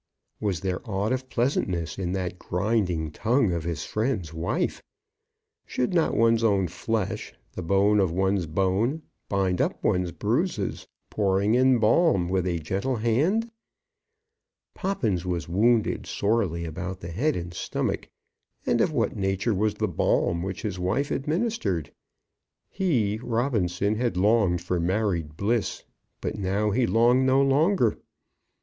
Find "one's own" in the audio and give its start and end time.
6.17-6.69